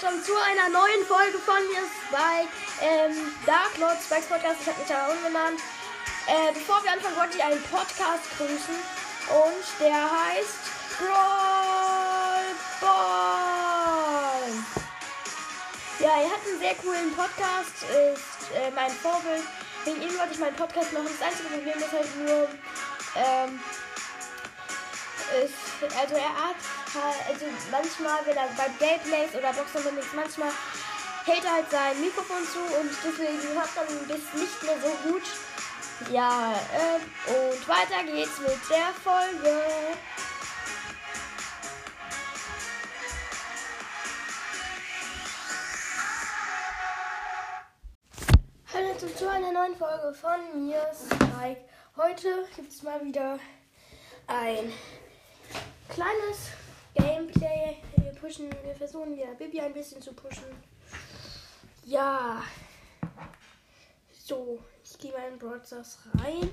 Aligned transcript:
Willkommen 0.00 0.24
zu 0.24 0.32
einer 0.34 0.70
neuen 0.70 1.04
Folge 1.04 1.38
von 1.38 1.60
mir 1.68 1.82
bei 2.10 2.48
ähm, 2.80 3.34
Dark 3.44 3.76
Lord 3.76 4.00
Spikes 4.00 4.28
Podcast. 4.28 4.56
Ich 4.62 4.68
habe 4.68 4.78
mich 4.78 4.88
da 4.88 5.08
umgenannt. 5.12 5.60
Äh, 6.26 6.54
bevor 6.54 6.82
wir 6.82 6.92
anfangen, 6.92 7.16
wollte 7.16 7.36
ich 7.36 7.44
einen 7.44 7.62
Podcast 7.64 8.24
grüßen. 8.38 8.76
Und 9.28 9.64
der 9.78 10.00
heißt 10.00 10.56
Brawl 10.96 12.48
Ball. 12.80 14.48
Ja, 15.98 16.22
er 16.22 16.30
hat 16.32 16.46
einen 16.48 16.60
sehr 16.60 16.76
coolen 16.76 17.12
Podcast. 17.14 17.84
Ist 17.84 18.56
äh, 18.56 18.70
mein 18.74 18.90
Vorbild. 18.90 19.44
Wegen 19.84 20.00
ihm 20.00 20.18
wollte 20.18 20.32
ich 20.32 20.38
meinen 20.38 20.56
Podcast 20.56 20.94
machen. 20.94 21.08
Das 21.12 21.28
einzige 21.28 21.50
Problem 21.50 21.76
ist 21.76 21.92
halt 21.92 22.16
nur, 22.16 22.48
ähm, 23.16 23.60
ist, 25.44 25.94
also 25.94 26.14
er 26.14 26.48
hat 26.48 26.56
also 26.98 27.46
manchmal, 27.70 28.26
wenn 28.26 28.36
er 28.36 28.48
bei 28.56 28.68
Gameplays 28.78 29.34
oder 29.34 29.52
Boxen 29.52 29.96
manchmal 30.14 30.50
hält 31.24 31.44
er 31.44 31.52
halt 31.52 31.70
sein 31.70 32.00
Mikrofon 32.00 32.44
zu 32.44 32.58
und 32.58 32.90
deswegen 33.04 33.54
hört 33.54 33.76
man 33.76 34.08
das 34.08 34.40
nicht 34.40 34.62
mehr 34.62 34.76
so 34.80 35.10
gut. 35.10 35.22
Ja, 36.10 36.52
äh, 36.74 37.30
und 37.30 37.68
weiter 37.68 38.02
geht's 38.04 38.38
mit 38.40 38.58
der 38.70 38.92
Folge. 39.04 39.62
Hallo 48.72 48.94
zu 48.94 49.30
einer 49.30 49.52
neuen 49.52 49.76
Folge 49.76 50.14
von 50.14 50.66
mir, 50.66 50.90
Spike. 50.94 51.60
Heute 51.96 52.48
gibt 52.56 52.72
es 52.72 52.82
mal 52.82 53.04
wieder 53.04 53.38
ein 54.26 54.72
kleines 55.88 56.50
Gameplay. 56.94 57.76
Wir 57.96 58.12
pushen, 58.12 58.50
wir 58.64 58.74
versuchen 58.74 59.16
ja 59.16 59.32
Bibi 59.38 59.60
ein 59.60 59.72
bisschen 59.72 60.00
zu 60.00 60.12
pushen. 60.12 60.44
Ja. 61.84 62.42
So, 64.12 64.58
ich 64.84 64.98
gehe 64.98 65.12
mal 65.12 65.28
in 65.30 65.38
Broadcast 65.38 65.98
rein. 66.14 66.50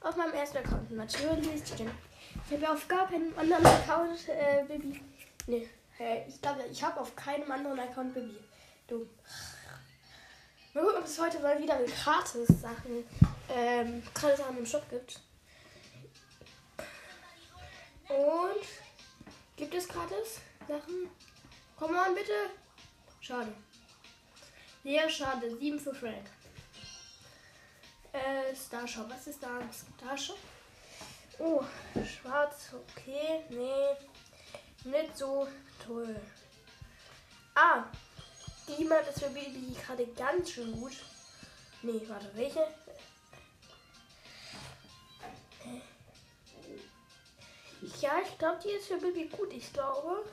Auf 0.00 0.16
meinem 0.16 0.32
ersten 0.34 0.58
Account 0.58 0.90
natürlich. 0.90 1.62
Ich 1.74 2.52
habe 2.52 2.72
auf 2.72 2.88
gar 2.88 3.08
keinem 3.08 3.32
anderen 3.38 3.64
Account 3.66 4.28
äh, 4.28 4.64
Bibi. 4.66 5.00
Nee, 5.46 5.68
ich 6.28 6.40
glaube, 6.40 6.62
ich 6.70 6.82
habe 6.82 7.00
auf 7.00 7.14
keinem 7.14 7.50
anderen 7.50 7.78
Account 7.78 8.14
Bibi. 8.14 8.36
Du. 8.88 9.08
Mal 10.74 10.84
gucken, 10.84 10.98
ob 11.00 11.04
es 11.04 11.20
heute 11.20 11.38
mal 11.40 11.60
wieder 11.60 11.78
gratis 11.84 12.48
Sachen, 12.48 13.04
ähm, 13.50 14.02
gratis 14.14 14.38
Sachen 14.38 14.58
im 14.58 14.66
Shop 14.66 14.88
gibt. 14.88 15.20
Und 18.08 18.66
gibt 19.62 19.74
es 19.74 19.86
gratis 19.86 20.40
Sachen? 20.66 21.08
Komm 21.78 21.90
on, 21.90 22.16
bitte. 22.16 22.32
Schade. 23.20 23.54
Sehr 24.82 25.08
schade. 25.08 25.56
7 25.56 25.78
für 25.78 25.94
Frank. 25.94 26.26
Äh, 28.12 28.56
Starshop. 28.56 29.08
Was 29.08 29.28
ist 29.28 29.40
da? 29.40 29.60
Starshop? 29.96 30.38
Oh, 31.38 31.62
schwarz. 32.04 32.74
Okay. 32.74 33.44
Nee. 33.50 34.90
Nicht 34.90 35.16
so 35.16 35.46
toll. 35.86 36.16
Ah. 37.54 37.84
Die 38.66 38.84
Map 38.84 39.08
ist 39.08 39.20
für 39.20 39.30
Baby 39.30 39.76
gerade 39.80 40.06
ganz 40.08 40.50
schön 40.50 40.72
gut. 40.72 40.96
Nee, 41.82 42.00
warte, 42.08 42.30
welche? 42.34 42.66
Ja, 48.02 48.20
ich 48.20 48.36
glaube, 48.36 48.58
die 48.64 48.70
ist 48.70 48.88
für 48.88 48.96
Bibi 48.96 49.26
gut. 49.26 49.52
Ich 49.52 49.72
glaube. 49.72 50.24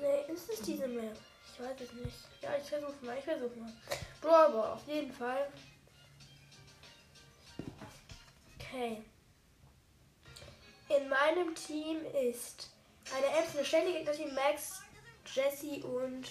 Nee, 0.00 0.32
ist 0.32 0.48
es 0.48 0.62
diese 0.62 0.88
Map? 0.88 1.14
Ich 1.52 1.60
weiß 1.60 1.80
es 1.82 1.92
nicht. 1.92 2.16
Ja, 2.40 2.56
ich 2.56 2.66
versuche 2.66 3.04
mal. 3.04 3.18
Ich 3.18 3.24
versuche 3.24 3.54
mal. 3.58 3.72
Brawler, 4.22 4.72
auf 4.72 4.88
jeden 4.88 5.12
Fall. 5.12 5.52
Okay. 8.58 9.04
In 10.88 11.08
meinem 11.10 11.54
Team 11.54 11.98
ist 12.30 12.70
eine 13.14 13.26
Ems, 13.26 13.54
eine 13.54 13.64
Shelly, 13.66 13.92
Gegner-Team 13.92 14.34
Max, 14.34 14.80
Jesse 15.26 15.84
und 15.84 16.26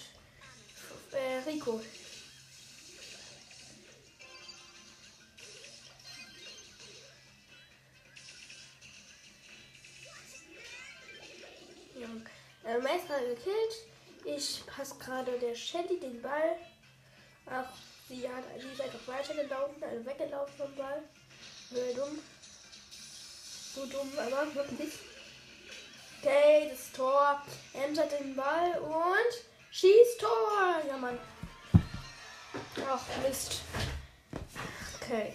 äh, 1.12 1.48
Rico. 1.48 1.80
Äh, 12.74 12.78
Meister 12.78 13.18
gekillt. 13.20 13.74
Ich 14.24 14.64
passe 14.66 14.94
gerade 14.96 15.38
der 15.38 15.54
Shelly 15.54 16.00
den 16.00 16.20
Ball. 16.20 16.56
Ach, 17.46 17.68
sie, 18.08 18.28
hat, 18.28 18.44
sie 18.58 18.68
ist 18.68 18.80
einfach 18.80 19.06
weitergelaufen, 19.06 19.82
also 19.84 20.06
weggelaufen 20.06 20.54
vom 20.56 20.74
Ball. 20.76 21.02
Wäre 21.70 21.94
dumm. 21.94 22.18
So 23.74 23.86
dumm, 23.86 24.10
aber 24.16 24.54
wirklich. 24.54 24.94
Okay, 26.20 26.70
das 26.70 26.92
Tor. 26.92 27.42
Hat 27.74 28.20
den 28.20 28.34
Ball 28.34 28.78
und 28.78 29.34
schießt 29.70 30.20
Tor. 30.20 30.82
Ja, 30.88 30.96
Mann. 30.96 31.18
Ach, 32.88 33.02
Mist. 33.22 33.60
Okay. 35.00 35.34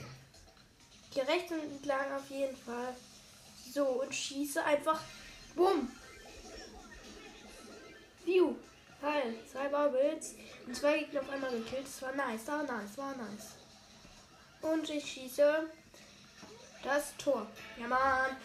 Hier 1.11 1.27
rechts 1.27 1.51
entlang 1.51 2.11
auf 2.13 2.29
jeden 2.29 2.57
Fall. 2.57 2.95
So, 3.71 3.85
und 3.85 4.13
schieße 4.13 4.63
einfach. 4.63 4.99
Bumm. 5.55 5.91
Piu. 8.29 8.55
Geil. 9.01 9.33
Zwei 9.51 9.67
Bubbles. 9.69 10.35
Und 10.67 10.75
zwei 10.75 10.99
Gegner 10.99 11.21
auf 11.21 11.29
einmal 11.29 11.49
gekillt. 11.49 11.85
Das 11.85 12.01
war 12.03 12.13
nice. 12.13 12.45
Das 12.45 12.55
war 12.55 12.63
nice. 12.63 12.97
War 12.97 13.15
nice. 13.15 13.55
Und 14.61 14.87
ich 14.87 15.11
schieße 15.11 15.67
das 16.83 17.17
Tor. 17.17 17.47
Ja, 17.79 17.87
Mann. 17.87 18.37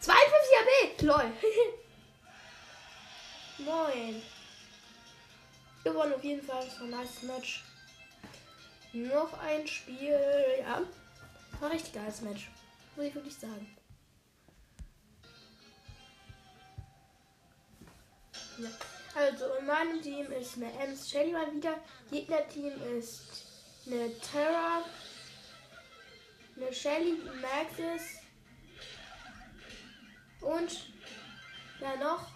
52 0.00 0.18
AB. 0.58 1.02
Lol. 1.02 1.32
Moin. 3.58 4.22
Gewonnen 5.84 6.14
auf 6.14 6.24
jeden 6.24 6.44
Fall. 6.44 6.64
Das 6.64 6.80
war 6.80 6.86
ein 6.86 6.90
nice 6.90 7.22
Match. 7.22 7.64
Noch 8.92 9.38
ein 9.38 9.68
Spiel. 9.68 10.18
Ja. 10.58 10.82
War 11.60 11.70
ein 11.70 11.76
richtig 11.76 11.94
geiles 11.94 12.22
Match. 12.22 12.50
Muss 12.96 13.06
ich 13.06 13.14
wirklich 13.14 13.36
sagen. 13.36 13.76
Ja. 18.58 18.68
Also 19.14 19.44
in 19.58 19.66
meinem 19.66 20.00
Team 20.00 20.30
ist 20.32 20.56
eine 20.56 20.72
Ems 20.80 21.10
Shelly 21.10 21.32
mal 21.32 21.52
wieder. 21.54 21.74
Gegner-Team 22.10 22.72
ist 22.98 23.44
eine 23.86 24.18
Terra, 24.20 24.84
eine 26.56 26.72
Shelly 26.72 27.18
Maxis 27.40 28.18
und 30.40 30.86
ja 31.80 31.96
noch 31.96 32.26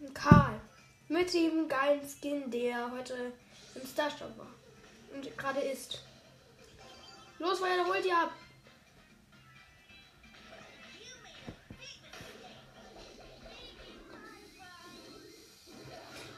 ein 0.00 0.14
Karl. 0.14 0.60
Mit 1.08 1.34
dem 1.34 1.68
geilen 1.68 2.08
Skin, 2.08 2.50
der 2.50 2.90
heute 2.90 3.32
im 3.74 3.86
Starshop 3.86 4.38
war. 4.38 4.48
Und 5.12 5.36
gerade 5.36 5.60
ist. 5.60 6.02
Los, 7.38 7.58
Feuer, 7.58 7.84
holt 7.86 8.04
ihr 8.06 8.16
ab! 8.16 8.32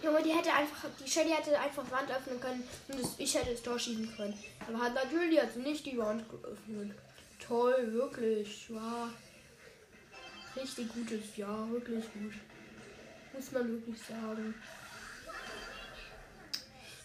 Junge, 0.05 0.23
die 0.23 0.33
hätte 0.33 0.53
einfach, 0.53 0.89
die 1.03 1.11
Shelly 1.11 1.31
hätte 1.31 1.59
einfach 1.59 1.91
Wand 1.91 2.11
öffnen 2.11 2.39
können 2.39 2.63
und 2.89 3.01
das, 3.01 3.15
ich 3.17 3.35
hätte 3.35 3.53
das 3.53 3.63
Tor 3.63 3.79
schießen 3.79 4.15
können. 4.17 4.39
Aber 4.69 4.79
hat 4.79 4.95
natürlich 4.95 5.37
jetzt 5.37 5.57
nicht 5.57 5.87
die 5.87 5.97
Wand 5.97 6.29
geöffnet. 6.29 6.93
Toll, 7.47 7.93
wirklich. 7.93 8.69
Ja. 8.69 9.11
Richtig 10.57 10.93
gutes, 10.93 11.37
ja, 11.37 11.71
wirklich 11.71 12.05
gut. 12.13 12.35
Muss 13.33 13.51
man 13.53 13.69
wirklich 13.73 13.99
sagen. 14.03 14.55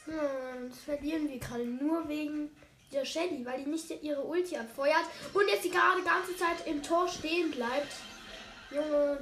Hm, 0.06 0.70
das 0.70 0.80
verlieren 0.80 1.30
wir 1.30 1.40
gerade 1.40 1.66
nur 1.66 2.08
wegen 2.08 2.50
der 2.92 3.06
Shelly, 3.06 3.46
weil 3.46 3.64
die 3.64 3.70
nicht 3.70 3.90
ihre 4.04 4.24
Ulti 4.24 4.58
abfeuert 4.58 5.06
und 5.34 5.48
jetzt 5.48 5.64
die 5.64 5.70
gerade 5.70 6.02
ganze 6.04 6.36
Zeit 6.36 6.66
im 6.66 6.84
Tor 6.84 7.08
stehen 7.08 7.52
bleibt. 7.52 7.94
Junge, 8.72 9.20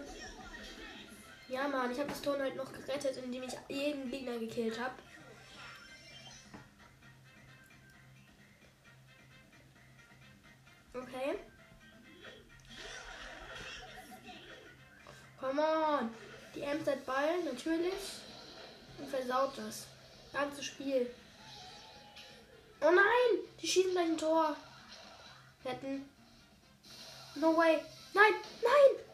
ja, 1.50 1.68
Mann, 1.68 1.92
ich 1.92 2.00
habe 2.00 2.10
das 2.10 2.22
Tor 2.22 2.38
halt 2.38 2.56
noch 2.56 2.72
gerettet, 2.72 3.18
indem 3.18 3.44
ich 3.44 3.54
jeden 3.70 4.10
Gegner 4.10 4.38
gekillt 4.38 4.80
habe. 4.80 4.96
Okay. 10.94 11.40
Come 15.40 15.62
on. 15.62 16.10
Die 16.56 16.62
Ems 16.62 16.88
hat 16.88 17.06
Ball, 17.06 17.44
natürlich. 17.44 17.94
Und 18.98 19.10
versaut 19.10 19.58
das. 19.58 19.86
Ganze 20.34 20.64
Spiel. 20.64 21.10
Oh 22.82 22.92
nein! 22.92 23.40
Die 23.62 23.68
schießen 23.68 23.92
gleich 23.92 24.10
ein 24.10 24.18
Tor. 24.18 24.56
Retten. 25.64 26.10
No 27.36 27.56
way. 27.56 27.80
Nein, 28.14 28.34
nein! 28.62 29.06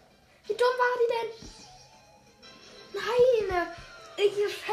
Wie 0.47 0.53
dumm 0.53 0.59
war 0.59 0.97
die 0.99 1.27
denn? 1.27 1.62
Nein! 2.93 3.33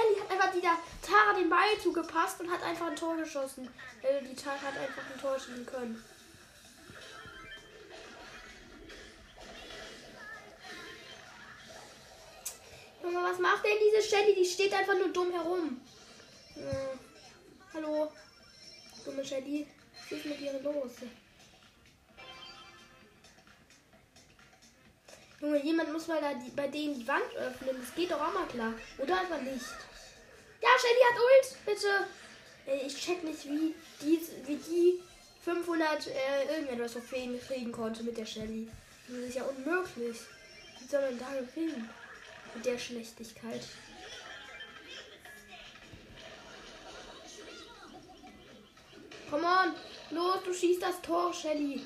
Shelly 0.01 0.21
hat 0.21 0.31
einfach 0.31 0.53
dieser 0.53 0.79
Tara 1.03 1.35
den 1.35 1.51
Ball 1.51 1.79
zugepasst 1.83 2.41
und 2.41 2.51
hat 2.51 2.63
einfach 2.63 2.87
ein 2.87 2.97
Tor 2.97 3.17
geschossen. 3.17 3.69
Also 4.03 4.27
die 4.27 4.35
Tara 4.35 4.61
hat 4.61 4.77
einfach 4.77 5.03
ein 5.13 5.21
Tor 5.21 5.39
schießen 5.39 5.67
können. 5.67 6.03
Junge, 13.03 13.23
was 13.23 13.39
macht 13.39 13.65
denn 13.65 13.79
diese 13.81 14.09
Shelly? 14.09 14.35
Die 14.35 14.45
steht 14.45 14.73
einfach 14.73 14.95
nur 14.95 15.09
dumm 15.09 15.33
herum. 15.33 15.81
Hm. 16.55 17.01
Hallo? 17.75 18.13
Dumme 19.05 19.25
Shelly. 19.25 19.67
Was 20.11 20.19
ist 20.19 20.27
mit 20.27 20.41
ihr 20.41 20.61
los? 20.61 20.93
Junge, 25.41 25.63
jemand 25.65 25.93
muss 25.93 26.07
mal 26.07 26.21
da 26.21 26.35
die, 26.35 26.51
bei 26.51 26.69
denen 26.69 26.99
die 26.99 27.09
Wand 27.09 27.35
öffnen. 27.35 27.77
Das 27.81 27.95
geht 27.95 28.11
doch 28.11 28.21
auch 28.21 28.35
mal 28.35 28.47
klar. 28.47 28.75
Oder 28.99 29.21
einfach 29.21 29.41
nicht. 29.41 29.65
Ja, 30.61 30.69
Shelly 30.79 31.01
hat 31.09 31.19
Ult, 31.19 31.65
bitte. 31.65 32.07
Ey, 32.67 32.87
ich 32.87 32.97
check 33.01 33.25
nicht, 33.25 33.45
wie 33.47 33.75
die, 34.03 34.21
wie 34.47 34.57
die 34.57 35.03
500 35.43 36.07
äh, 36.07 36.55
irgendetwas 36.55 36.93
Trophäen 36.93 37.41
kriegen 37.41 37.73
konnte 37.73 38.03
mit 38.03 38.19
der 38.19 38.27
Shelly. 38.27 38.69
Das 39.09 39.19
ist 39.19 39.35
ja 39.37 39.45
unmöglich. 39.45 40.19
Wie 40.79 40.87
soll 40.87 41.01
man 41.01 41.19
da 41.19 41.41
gewinnen? 41.41 41.89
Mit 42.55 42.67
der 42.67 42.79
Schlechtigkeit. 42.79 43.63
Komm 49.31 49.45
on, 49.45 49.75
los, 50.11 50.43
du 50.45 50.53
schießt 50.53 50.83
das 50.83 51.01
Tor, 51.01 51.33
Shelly. 51.33 51.81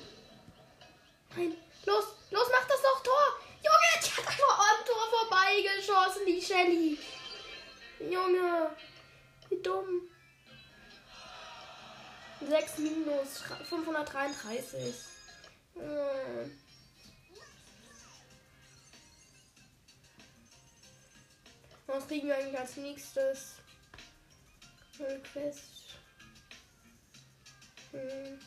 Nein, 1.35 1.55
los, 1.85 2.05
los, 2.31 2.47
mach 2.51 2.67
das 2.67 2.81
doch 2.81 3.03
Tor. 3.03 3.44
Junge, 3.65 4.03
die 4.03 4.11
hat 4.11 4.27
einfach 4.27 4.59
am 4.59 4.85
Tor 4.85 5.05
vorbeigeschossen, 5.19 6.25
die 6.27 6.41
Shelly. 6.41 6.97
Junge, 7.99 8.75
wie 9.49 9.61
dumm. 9.61 10.09
6 12.47 12.77
minus 12.79 13.43
533. 13.69 14.95
Hm. 15.75 16.59
Was 21.87 22.07
kriegen 22.07 22.27
wir 22.27 22.35
eigentlich 22.35 22.59
als 22.59 22.77
nächstes? 22.77 23.55
Quest. 25.31 25.95
Hm. 27.91 28.39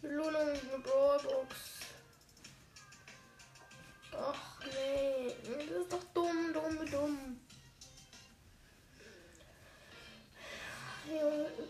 Belohnung, 0.00 0.48
eine 0.48 0.78
Brawlbox. 0.82 1.79
Ach 4.12 4.60
nee, 4.64 5.34
das 5.44 5.82
ist 5.82 5.92
doch 5.92 6.04
dumm, 6.14 6.52
dumm, 6.52 6.90
dumm. 6.90 7.40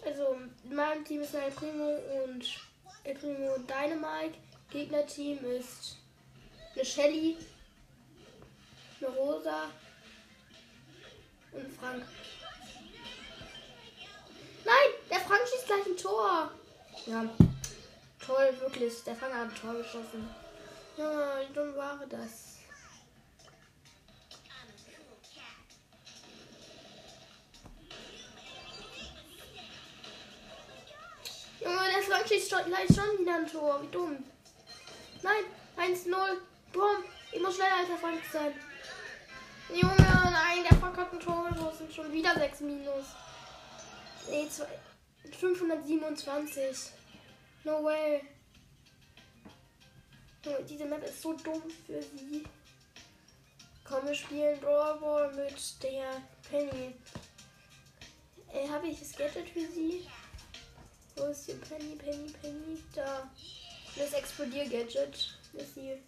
Also, 0.04 0.36
mein 0.64 1.04
Team 1.04 1.22
ist 1.22 1.34
ein 1.34 1.54
Primo 1.54 1.98
und 2.24 2.44
El 3.04 3.14
Primo 3.14 3.56
Dynamite. 3.58 4.38
Gegnerteam 4.70 5.44
ist 5.44 5.96
eine 6.74 6.84
Shelly, 6.84 7.36
eine 9.00 9.10
Rosa 9.10 9.70
und 11.52 11.72
Frank. 11.72 12.04
Nein, 14.64 14.90
der 15.10 15.20
Frank 15.20 15.40
schießt 15.48 15.66
gleich 15.66 15.86
ein 15.86 15.96
Tor. 15.96 16.52
Ja, 17.06 17.24
toll, 18.24 18.54
wirklich. 18.60 19.02
Der 19.04 19.16
Frank 19.16 19.34
hat 19.34 19.48
ein 19.48 19.54
Tor 19.54 19.74
geschossen. 19.74 20.28
Ja, 21.00 21.40
wie 21.40 21.52
dumm 21.54 21.74
war 21.76 21.98
das? 22.10 22.58
Junge, 31.58 31.78
der 31.96 32.02
Frank 32.02 32.28
schießt 32.28 32.50
schon, 32.50 32.64
gleich 32.66 32.86
schon 32.88 33.18
wieder 33.18 33.34
ein 33.34 33.46
Tor. 33.46 33.82
Wie 33.82 33.86
dumm. 33.86 34.22
Nein, 35.22 35.44
1-0. 35.78 36.12
Boom. 36.74 37.04
Ich 37.32 37.40
muss 37.40 37.54
schneller 37.54 37.76
als 37.78 37.88
der 37.88 37.96
Frank 37.96 38.20
sein. 38.30 38.52
Junge, 39.70 39.96
nein, 39.96 40.66
der 40.68 40.78
Frank 40.78 40.98
hat 40.98 41.14
ein 41.14 41.20
Tor 41.20 41.48
geschossen. 41.48 41.90
Schon 41.90 42.12
wieder 42.12 42.34
6 42.34 42.60
minus. 42.60 43.06
Nee, 44.28 44.50
527. 45.30 46.92
No 47.64 47.84
way. 47.84 48.20
Diese 50.68 50.86
Map 50.86 51.04
ist 51.04 51.20
so 51.20 51.34
dumm 51.34 51.62
für 51.86 52.00
sie. 52.00 52.44
Komm, 53.84 54.06
wir 54.06 54.14
spielen 54.14 54.58
Brawl 54.60 55.32
mit 55.34 55.82
der 55.82 56.22
Penny. 56.48 56.94
Äh, 58.52 58.68
habe 58.68 58.88
ich 58.88 58.98
das 59.00 59.12
Gadget 59.12 59.48
für 59.48 59.66
sie? 59.66 60.06
Wo 61.16 61.24
ist 61.24 61.48
die 61.48 61.52
Penny, 61.54 61.96
Penny, 61.96 62.32
Penny? 62.40 62.82
Da. 62.94 63.30
Das 63.96 64.12
Explodier-Gadget. 64.12 65.38
Das 65.52 65.74
sie. 65.74 66.00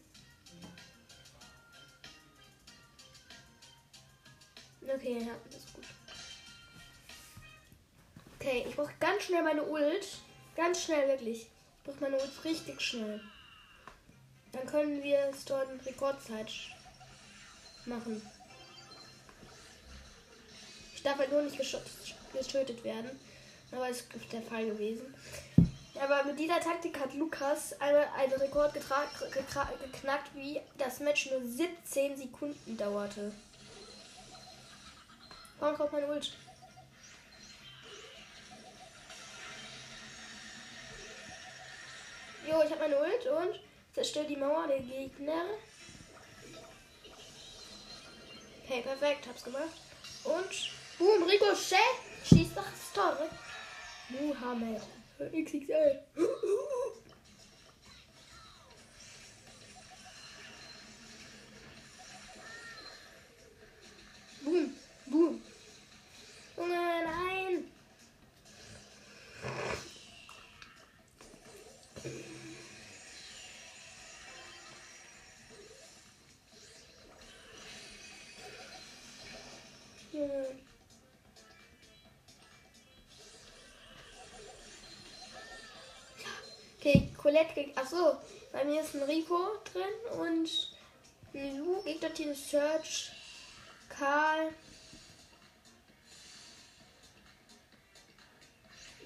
Okay, 4.82 5.26
ja, 5.26 5.34
das 5.44 5.56
ist 5.56 5.74
gut. 5.74 5.84
Okay, 8.38 8.64
ich 8.68 8.74
brauche 8.74 8.92
ganz 8.98 9.24
schnell 9.24 9.42
meine 9.42 9.64
Ult. 9.64 10.06
Ganz 10.56 10.84
schnell, 10.84 11.08
wirklich. 11.08 11.42
Ich 11.42 11.48
brauche 11.84 12.00
meine 12.00 12.16
Ult 12.16 12.44
richtig 12.44 12.80
schnell. 12.80 13.20
Dann 14.52 14.66
können 14.66 15.02
wir 15.02 15.18
es 15.30 15.44
dort 15.44 15.70
in 15.70 15.80
Rekordzeit 15.80 16.52
machen. 17.86 18.22
Ich 20.94 21.02
darf 21.02 21.18
halt 21.18 21.32
nur 21.32 21.42
nicht 21.42 21.58
getötet 22.32 22.84
werden. 22.84 23.18
Aber 23.72 23.88
es 23.88 24.02
ist 24.02 24.32
der 24.32 24.42
Fall 24.42 24.66
gewesen. 24.66 25.14
Aber 26.00 26.24
mit 26.24 26.38
dieser 26.38 26.60
Taktik 26.60 26.98
hat 26.98 27.14
Lukas 27.14 27.72
einmal 27.80 28.08
einen 28.16 28.32
Rekord 28.34 28.74
geknackt, 28.74 30.34
wie 30.34 30.60
das 30.78 31.00
Match 31.00 31.30
nur 31.30 31.40
17 31.42 32.16
Sekunden 32.16 32.76
dauerte. 32.76 33.32
Komm, 35.58 35.76
kommt 35.76 35.92
meine 35.92 36.08
Ult. 36.08 36.36
Jo, 42.48 42.62
ich 42.64 42.70
habe 42.70 42.80
meine 42.80 42.98
Ult 42.98 43.26
und 43.26 43.60
zerstört 43.94 44.30
die 44.30 44.36
Mauer 44.36 44.66
der 44.66 44.80
Gegner. 44.80 45.44
Okay, 48.64 48.82
perfekt, 48.82 49.26
hab's 49.26 49.44
gemacht. 49.44 49.80
Und 50.24 50.70
boom, 50.98 51.22
Ricochet 51.24 51.78
schießt 52.24 52.56
doch 52.56 52.64
das 52.64 52.92
Tor. 52.94 53.28
Muhammad. 54.08 54.82
XXL. 55.18 56.02
Boom, 64.42 64.76
boom. 65.06 65.42
Junge, 66.56 66.76
nein. 67.04 67.71
Colette 87.22 87.52
kriegt. 87.52 87.78
Achso, 87.78 88.16
bei 88.50 88.64
mir 88.64 88.82
ist 88.82 88.94
ein 88.94 89.02
Rico 89.04 89.38
drin 89.72 90.18
und 90.20 90.70
ein 91.34 91.58
Lu, 91.58 91.80
Gegnerteam 91.82 92.34
Search, 92.34 93.12
Karl. 93.88 94.52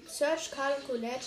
Search, 0.07 0.51
Karl 0.51 0.73
und 0.75 0.87
Colette. 0.87 1.25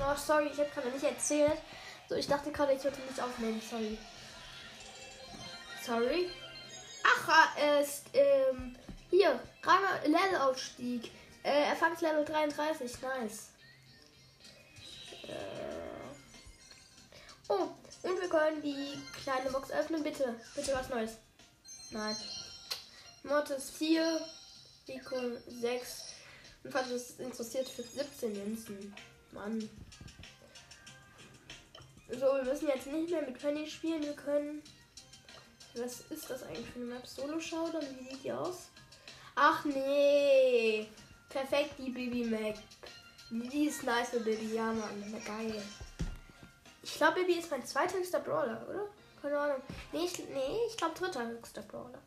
Oh, 0.00 0.16
sorry, 0.16 0.48
ich 0.52 0.58
habe 0.58 0.70
gerade 0.70 0.90
nicht 0.90 1.04
erzählt. 1.04 1.58
So, 2.08 2.14
ich 2.14 2.26
dachte 2.26 2.50
gerade, 2.50 2.72
ich 2.72 2.84
würde 2.84 3.00
nicht 3.00 3.20
aufnehmen. 3.20 3.60
Sorry. 3.60 3.98
Sorry. 5.84 6.30
Ach, 7.02 7.56
er 7.56 7.80
ist, 7.80 8.04
ähm, 8.12 8.76
hier, 9.10 9.40
Rang 9.62 9.82
Levelaufstieg. 10.04 11.10
Äh, 11.42 11.68
Erfahrungslevel 11.70 12.24
33. 12.24 12.92
Nice. 13.02 13.50
Äh. 15.22 15.34
Oh, 17.48 17.68
und 18.02 18.20
wir 18.20 18.28
können 18.28 18.62
die 18.62 18.98
kleine 19.22 19.50
Box 19.50 19.70
öffnen. 19.70 20.02
Bitte, 20.02 20.34
bitte 20.54 20.74
was 20.74 20.88
Neues. 20.88 21.12
Nein. 21.90 22.16
Mortis 23.22 23.70
4, 23.70 24.20
Rico 24.88 25.16
6. 25.60 26.04
Und 26.64 26.72
falls 26.72 26.90
es 26.90 27.18
interessiert, 27.18 27.68
für 27.68 27.82
17 27.82 28.32
Münzen. 28.32 28.94
Mann. 29.32 29.68
So, 32.18 32.26
wir 32.34 32.42
müssen 32.42 32.66
jetzt 32.66 32.86
nicht 32.88 33.10
mehr 33.10 33.22
mit 33.22 33.38
Penny 33.38 33.64
spielen. 33.64 34.02
Wir 34.02 34.14
können. 34.14 34.60
Was 35.74 36.00
ist 36.10 36.28
das 36.28 36.42
eigentlich 36.42 36.66
für 36.70 36.80
eine 36.80 36.86
Map? 36.86 37.06
Solo 37.06 37.38
Showdown? 37.38 37.82
Wie 37.82 38.10
sieht 38.10 38.24
die 38.24 38.32
aus? 38.32 38.70
Ach 39.36 39.64
nee. 39.64 40.88
Perfekt, 41.28 41.74
die 41.78 41.90
Baby 41.90 42.24
Map. 42.24 42.56
Die 43.30 43.66
ist 43.66 43.84
nice 43.84 44.10
Baby. 44.10 44.54
Ja, 44.54 44.72
Mann. 44.72 45.22
Geil. 45.24 45.62
Ich 46.82 46.94
glaube, 46.94 47.20
Baby 47.20 47.34
ist 47.34 47.50
mein 47.52 47.64
zweithöchster 47.64 48.18
Brawler, 48.18 48.66
oder? 48.68 48.86
Keine 49.22 49.38
Ahnung. 49.38 49.62
Nee, 49.92 50.06
ich, 50.06 50.18
nee, 50.18 50.58
ich 50.68 50.76
glaube, 50.76 50.94
dritter 50.98 51.24
höchster 51.24 51.62
Brawler. 51.62 52.00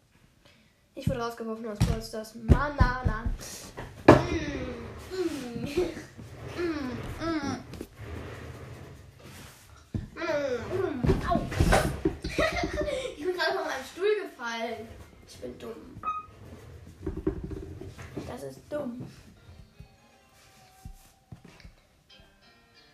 Ich 0.93 1.07
wurde 1.07 1.21
rausgeworfen 1.21 1.67
aus 1.67 1.79
Brawl 1.79 2.01
Stars. 2.01 2.35
Mann, 2.35 2.73
na, 2.77 3.01
na. 3.05 4.13
Mm, 4.13 5.63
mm, 6.57 6.91
mm, 7.21 7.61
Au. 11.27 11.41
ich 13.17 13.25
bin 13.25 13.35
gerade 13.35 13.53
von 13.53 13.65
meinem 13.65 13.85
Stuhl 13.91 14.05
gefallen. 14.41 14.87
Ich 15.27 15.37
bin 15.37 15.57
dumm. 15.59 16.01
Das 18.27 18.43
ist 18.43 18.59
dumm. 18.69 19.07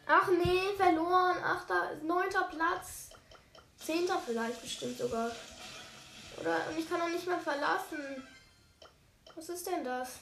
Ach 0.06 0.28
nee, 0.28 0.76
verloren. 0.76 1.38
Achter, 1.44 1.96
neunter 2.04 2.50
Platz. 2.54 3.10
Zehnter 3.78 4.22
vielleicht 4.26 4.62
bestimmt 4.62 4.98
sogar. 4.98 5.32
Oder 6.40 6.68
und 6.70 6.78
ich 6.78 6.90
kann 6.90 7.02
auch 7.02 7.10
nicht 7.10 7.26
mehr 7.26 7.40
verlassen. 7.40 8.28
Was 9.36 9.50
ist 9.50 9.68
denn 9.68 9.84
das? 9.84 10.20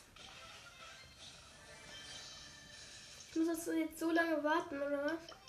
Ich 3.30 3.36
muss 3.36 3.66
jetzt 3.66 4.00
so 4.00 4.12
lange 4.12 4.42
warten, 4.44 4.82
oder 4.82 5.04
was? 5.06 5.45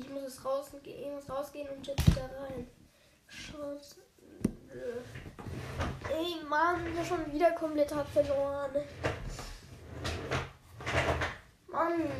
Ich 0.00 0.08
muss 0.08 0.22
es 0.22 0.44
rausgehen, 0.44 1.02
ich 1.02 1.10
muss 1.10 1.28
rausgehen 1.28 1.68
und 1.68 1.86
jetzt 1.86 2.06
wieder 2.06 2.30
rein. 2.40 2.66
Chance. 3.28 3.96
Ey 6.10 6.42
Mann, 6.48 6.80
ich 6.86 7.06
schon 7.06 7.32
wieder 7.32 7.50
komplett 7.52 7.94
hart 7.94 8.08
verloren. 8.08 8.70
Mann. 11.66 12.10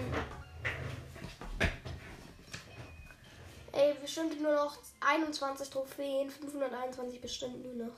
Ey, 3.73 3.95
bestimmt 3.95 4.41
nur 4.43 4.53
noch 4.53 4.77
21 5.01 5.71
Trophäen, 5.71 6.29
521 6.29 7.21
bestimmt 7.21 7.65
nur 7.65 7.87
noch. 7.87 7.97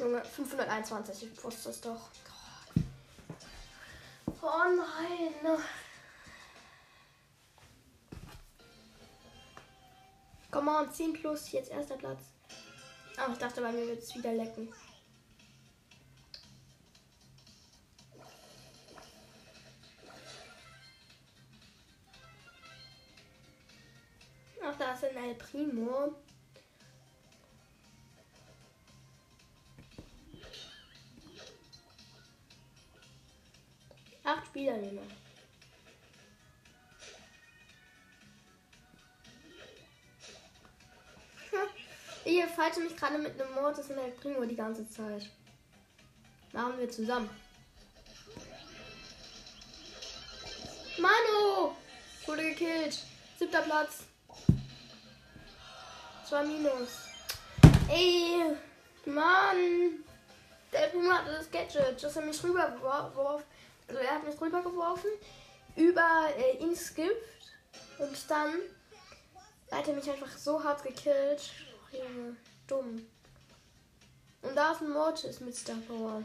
Junge, 0.00 0.24
521, 0.24 1.32
ich 1.32 1.44
wusste 1.44 1.70
es 1.70 1.80
doch. 1.80 2.08
Oh 4.42 4.64
nein. 4.76 5.58
Komm 10.54 10.68
on, 10.68 10.88
10 10.88 11.14
plus, 11.14 11.50
jetzt 11.50 11.72
erster 11.72 11.96
Platz. 11.96 12.30
Aber 13.16 13.32
ich 13.32 13.38
dachte, 13.40 13.60
bei 13.60 13.72
mir 13.72 13.88
wird 13.88 13.98
es 13.98 14.14
wieder 14.14 14.32
lecken. 14.32 14.72
Ach, 24.64 24.78
da 24.78 24.92
ist 24.92 25.04
ein 25.04 25.16
El 25.16 25.34
Primo. 25.34 26.14
Acht 34.22 34.46
Spieler 34.46 34.76
nehmen. 34.76 35.23
Falsche 42.54 42.80
mich 42.80 42.96
gerade 42.96 43.18
mit 43.18 43.40
einem 43.40 43.54
Mortis 43.54 43.90
und 43.90 43.98
El 43.98 44.10
Primo 44.12 44.44
die 44.44 44.56
ganze 44.56 44.88
Zeit. 44.88 45.28
Machen 46.52 46.78
wir 46.78 46.90
zusammen. 46.90 47.28
Manu! 50.98 51.74
Wurde 52.26 52.42
gekillt. 52.42 52.98
Siebter 53.38 53.62
Platz. 53.62 54.04
Zwei 56.28 56.44
Minus. 56.44 56.90
Ey, 57.90 58.56
Mann. 59.04 60.04
Der 60.72 60.88
Primo 60.88 61.12
hatte 61.12 61.32
das 61.32 61.50
Gadget, 61.50 62.02
dass 62.02 62.16
er 62.16 62.22
mich 62.22 62.42
rübergeworfen 62.42 63.44
also 63.88 64.00
er 64.00 64.14
hat 64.14 64.24
mich 64.24 64.40
rübergeworfen 64.40 65.10
über 65.76 66.28
äh, 66.36 66.56
ins 66.62 66.94
Gift 66.94 67.12
und 67.98 68.30
dann 68.30 68.54
hat 69.70 69.88
er 69.88 69.94
mich 69.94 70.08
einfach 70.10 70.36
so 70.36 70.62
hart 70.62 70.82
gekillt. 70.82 71.50
Junge, 71.94 72.36
dumm. 72.66 73.06
Und 74.42 74.54
da 74.54 74.72
ist 74.72 74.82
ein 74.82 74.90
Mortis 74.90 75.40
mit 75.40 75.56
Star 75.56 75.76
Power. 75.88 76.22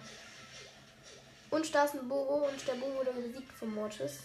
Und 1.51 1.73
da 1.73 1.85
ist 1.85 1.95
ein 1.95 2.07
Bobo 2.07 2.47
und 2.47 2.67
der 2.67 2.73
Bobo 2.73 2.97
wurde 2.97 3.11
besiegt 3.13 3.51
vom 3.53 3.73
Mortis. 3.73 4.19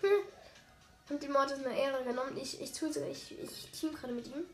Hm. 0.00 0.10
Und 1.10 1.22
die 1.22 1.28
Mortis 1.28 1.58
eine 1.58 1.78
Ehre 1.78 2.02
genommen. 2.04 2.36
Ich, 2.36 2.60
ich, 2.60 2.72
tue, 2.72 2.90
ich, 3.08 3.38
ich 3.38 3.70
team 3.70 3.94
gerade 3.94 4.14
mit 4.14 4.26
ihm. 4.26 4.46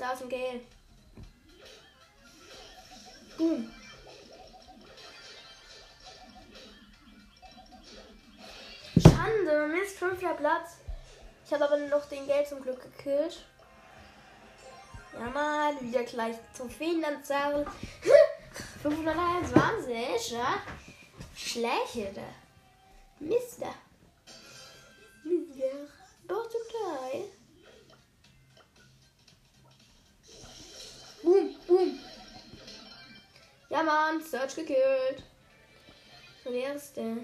Da 0.00 0.12
ist 0.12 0.22
ein 0.22 0.28
Gale. 0.28 0.60
Boom. 3.36 3.70
Schande, 9.02 9.66
Mist, 9.68 9.98
fünfter 9.98 10.34
Platz. 10.34 10.78
Ich 11.46 11.52
habe 11.52 11.64
aber 11.64 11.76
noch 11.76 12.06
den 12.06 12.26
Geld 12.26 12.48
zum 12.48 12.62
Glück 12.62 12.80
gekillt. 12.82 13.44
Ja, 15.12 15.28
Mann, 15.30 15.80
wieder 15.80 16.04
gleich 16.04 16.36
Trophäenanzahl. 16.56 17.66
521, 18.82 20.32
ja? 20.32 20.62
Schlecht. 21.36 21.94
Mister. 21.94 22.22
Mister. 23.18 23.74
Mann, 33.90 34.20
Search 34.22 34.54
gekillt. 34.54 35.24
So, 36.44 36.50
der. 36.50 37.16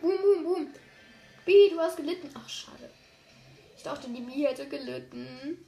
Boom, 0.00 0.18
boom, 0.22 0.44
boom. 0.44 0.74
Bi, 1.44 1.70
du 1.70 1.78
hast 1.78 1.96
gelitten. 1.96 2.30
Ach, 2.34 2.48
schade. 2.48 2.90
Ich 3.76 3.82
dachte, 3.82 4.08
die 4.08 4.22
Bi 4.22 4.46
hätte 4.46 4.66
gelitten. 4.66 5.66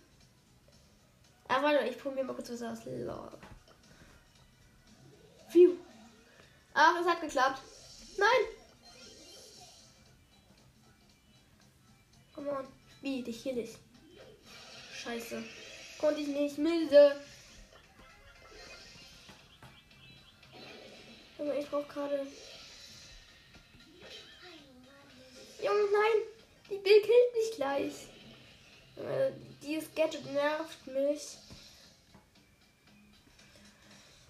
Ach, 1.48 1.62
warte, 1.62 1.86
ich 1.86 1.98
probiere 1.98 2.24
mal 2.24 2.34
kurz 2.34 2.50
was 2.50 2.62
aus. 2.62 2.84
Lol. 2.86 3.38
Phew. 5.50 5.76
Ach, 6.72 6.98
es 7.00 7.06
hat 7.06 7.20
geklappt. 7.20 7.60
Nein. 8.16 8.42
Come 12.34 12.50
on. 12.50 12.66
Wie, 13.02 13.22
dich 13.22 13.42
hier 13.42 13.52
nicht. 13.52 13.78
Scheiße. 14.94 15.42
Konnte 15.98 16.20
ich 16.20 16.28
nicht. 16.28 16.58
Milde. 16.58 17.20
Aber 21.38 21.58
ich 21.58 21.68
brauche 21.68 21.86
gerade. 21.86 22.26
Junge, 25.62 25.84
nein. 25.92 26.22
Die 26.70 26.78
Bill 26.78 27.00
killt 27.00 27.34
mich 27.34 27.56
gleich. 27.56 27.92
Äh, 28.96 29.32
dieses 29.62 29.94
Gadget 29.94 30.24
nervt 30.32 30.86
mich. 30.86 31.38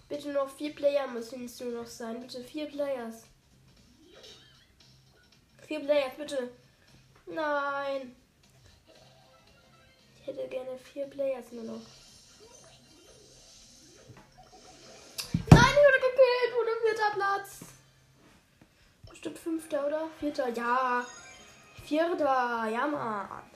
Bitte 0.09 0.29
noch 0.29 0.49
vier 0.55 0.73
Player 0.73 1.07
müssen 1.07 1.45
es 1.45 1.59
nur 1.59 1.71
noch 1.71 1.87
sein. 1.87 2.21
Bitte 2.21 2.43
vier 2.43 2.67
Players. 2.67 3.23
Vier 5.67 5.81
Players, 5.81 6.15
bitte. 6.17 6.49
Nein. 7.25 8.15
Ich 10.27 10.35
hätte 10.35 10.49
gerne 10.49 10.77
vier 10.77 11.05
Players 11.05 11.53
nur 11.53 11.63
noch. 11.63 11.81
Nein, 15.51 15.69
ich 15.71 15.77
wurde 15.77 16.01
gekillt. 16.01 16.53
Wurde 16.53 16.71
vierter 16.83 17.11
Platz. 17.13 17.59
Bestimmt 19.09 19.39
fünfter, 19.39 19.87
oder? 19.87 20.09
Vierter, 20.19 20.49
ja. 20.49 21.05
Vierter, 21.85 22.67
ja, 22.67 22.87
Mann. 22.87 23.49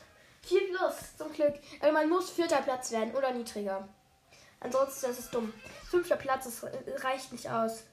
Vier 0.43 0.61
plus, 0.69 1.17
zum 1.17 1.33
Glück. 1.33 1.55
Also 1.81 1.93
man 1.93 2.07
muss 2.07 2.29
vierter 2.29 2.61
Platz 2.61 2.89
werden 2.91 3.13
oder 3.15 3.33
niedriger. 3.33 3.89
Ansonsten 4.61 5.07
ist 5.07 5.19
es 5.19 5.29
dumm. 5.29 5.51
Fünfter 5.89 6.15
Platz, 6.15 6.45
das 6.45 6.63
reicht 7.03 7.33
nicht 7.33 7.49
aus. 7.49 7.83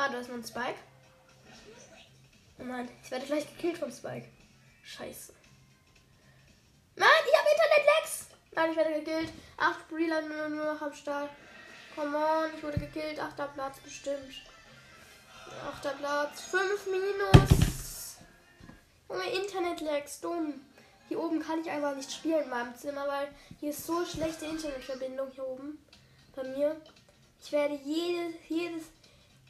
Ah, 0.00 0.08
da 0.08 0.20
ist 0.20 0.28
noch 0.28 0.36
ein 0.36 0.44
Spike. 0.44 0.78
Oh 2.60 2.62
nein, 2.62 2.88
ich 3.02 3.10
werde 3.10 3.26
gleich 3.26 3.48
gekillt 3.48 3.78
vom 3.78 3.90
Spike. 3.90 4.28
Scheiße. 4.84 5.32
Nein, 6.94 7.08
ich 7.26 7.36
habe 7.36 7.48
Internet-Lags. 7.50 8.26
Nein, 8.52 8.70
ich 8.70 8.76
werde 8.76 8.92
gekillt. 9.00 9.32
Acht 9.56 9.88
Breeder 9.88 10.22
nur, 10.22 10.50
nur 10.50 10.72
noch 10.72 10.82
am 10.82 10.94
Start. 10.94 11.30
Come 11.96 12.16
on, 12.16 12.56
ich 12.56 12.62
wurde 12.62 12.78
gekillt. 12.78 13.18
Achter 13.18 13.48
Platz 13.48 13.80
bestimmt. 13.80 14.44
Achter 15.68 15.90
Platz. 15.94 16.42
Fünf 16.42 16.86
Minus. 16.86 18.18
Junge, 19.08 19.30
Internet-Lags. 19.30 20.20
Dumm. 20.20 20.64
Hier 21.08 21.18
oben 21.18 21.40
kann 21.40 21.60
ich 21.60 21.70
einfach 21.70 21.96
nicht 21.96 22.12
spielen 22.12 22.44
in 22.44 22.50
meinem 22.50 22.76
Zimmer, 22.76 23.08
weil 23.08 23.34
hier 23.58 23.70
ist 23.70 23.84
so 23.84 24.06
schlechte 24.06 24.44
Internetverbindung 24.44 25.32
hier 25.32 25.44
oben. 25.44 25.84
Bei 26.36 26.44
mir. 26.44 26.80
Ich 27.42 27.50
werde 27.50 27.74
jedes, 27.84 28.34
jedes, 28.48 28.84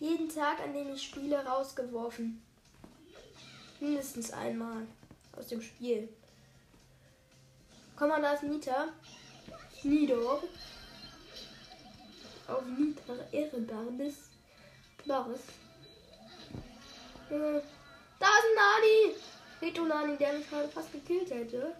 jeden 0.00 0.28
Tag, 0.28 0.60
an 0.60 0.72
dem 0.72 0.92
ich 0.92 1.02
spiele, 1.02 1.44
rausgeworfen. 1.44 2.42
Mindestens 3.80 4.32
einmal 4.32 4.86
aus 5.36 5.48
dem 5.48 5.62
Spiel. 5.62 6.08
Komm 7.96 8.08
mal, 8.08 8.22
da 8.22 8.32
ist 8.32 8.42
Nita. 8.42 8.88
Nido. 9.82 10.42
Auf 12.46 12.64
Nita 12.64 13.14
Ehrenbares. 13.32 14.30
Bares. 15.06 15.40
Junge. 17.30 17.62
Da 18.18 18.26
ist 18.26 18.44
ein 18.44 18.54
Nani. 18.56 19.16
Rito 19.60 19.84
Nani, 19.84 20.16
der 20.16 20.32
mich 20.34 20.48
gerade 20.48 20.68
fast 20.68 20.92
gekillt 20.92 21.30
hätte. 21.30 21.74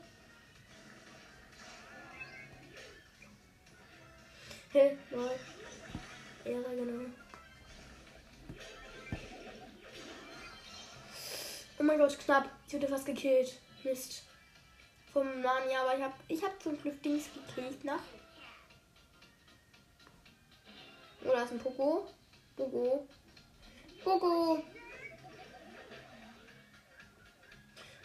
Hey, 4.71 4.99
lol. 5.11 5.31
Ehre, 6.45 6.77
genau. 6.77 7.05
Oh 11.81 11.85
mein 11.85 11.99
Gott, 11.99 12.19
knapp. 12.19 12.51
Ich 12.67 12.75
wurde 12.75 12.89
fast 12.89 13.07
gekillt. 13.07 13.61
Mist. 13.85 14.25
Vom 15.13 15.41
Nani, 15.41 15.77
aber 15.77 15.97
ich 15.97 16.03
habe 16.03 16.15
ich 16.27 16.43
hab 16.43 16.61
zum 16.61 16.81
Glück 16.81 17.01
Dings 17.03 17.29
gekillt 17.33 17.85
nach. 17.85 18.03
Oh, 21.25 21.31
da 21.33 21.45
ist 21.45 21.53
ein 21.53 21.61
Poco. 21.61 22.09
Poco. 22.57 23.07
Poco. 24.03 24.63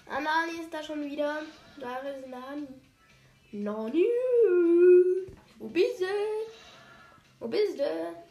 Ah, 0.08 0.20
Nani 0.20 0.60
ist 0.62 0.72
da 0.72 0.84
schon 0.84 1.04
wieder. 1.04 1.42
Da 1.80 1.98
ist 1.98 2.28
Nani. 2.28 2.68
Nani. 3.52 4.06
Wo 5.58 5.68
bist 5.68 6.00
du? 6.00 6.06
Wo 7.40 7.48
bist 7.48 7.80
du? 7.80 8.24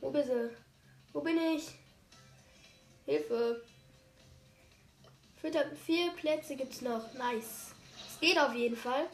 Wo 0.00 0.10
bist 0.10 0.28
du? 0.28 0.56
Wo 1.12 1.20
bin 1.20 1.36
ich? 1.36 1.68
Hilfe. 3.06 3.62
Vier, 5.40 6.10
Plätze 6.16 6.56
gibt's 6.56 6.80
noch. 6.80 7.12
Nice. 7.14 7.72
Es 8.08 8.20
geht 8.20 8.38
auf 8.38 8.54
jeden 8.54 8.76
Fall. 8.76 9.06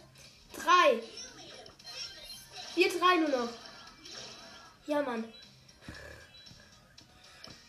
Drei. 0.54 1.02
Vier, 2.74 2.88
drei 2.88 3.16
nur 3.16 3.28
noch. 3.28 3.48
Ja, 4.87 5.02
Mann. 5.02 5.32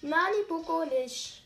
Nani 0.02 0.38
nicht. 0.90 1.44